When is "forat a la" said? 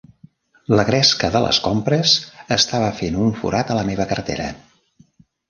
3.43-3.85